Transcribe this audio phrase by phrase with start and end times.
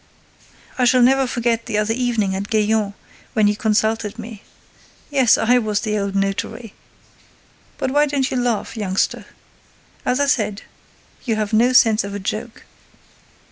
[0.79, 2.95] —I shall never forget the other evening at Gaillon,
[3.33, 9.27] when you consulted me.—Yes, I was the old notary!—But why don't you laugh, youngster?
[10.03, 10.63] As I said,
[11.23, 12.63] you have no sense of a joke.